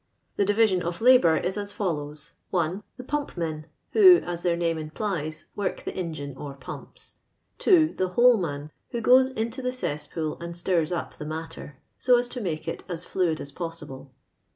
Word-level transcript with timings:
The 0.35 0.45
divition 0.45 0.81
of 0.81 0.97
labmtr 0.97 1.43
is 1.43 1.57
as 1.59 1.71
follows:— 1.71 2.31
I 2.51 2.57
1. 2.57 2.83
The 2.97 3.03
pumpmen, 3.03 3.65
who, 3.91 4.17
as 4.25 4.41
their 4.41 4.55
name 4.57 4.79
im 4.79 4.89
plies, 4.89 5.45
woric 5.55 5.83
the 5.83 5.93
engine 5.95 6.35
or 6.37 6.55
pumps. 6.55 7.13
2. 7.59 7.93
The 7.95 8.09
holeman, 8.09 8.71
who 8.89 8.99
goes 9.01 9.29
into 9.29 9.61
the 9.61 9.69
eesspool 9.69 10.41
and 10.41 10.57
stirs 10.57 10.91
up 10.91 11.17
the 11.19 11.25
matter, 11.25 11.77
so 11.99 12.17
as 12.17 12.27
to 12.29 12.41
make 12.41 12.67
it 12.67 12.81
as 12.89 13.05
fluid 13.05 13.39
as 13.39 13.51
possible. 13.51 14.11